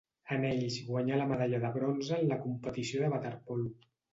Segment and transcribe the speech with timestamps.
[0.35, 3.71] En ells guanyà la medalla de bronze en la competició de waterpolo.